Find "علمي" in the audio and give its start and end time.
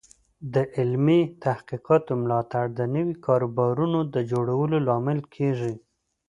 0.75-1.21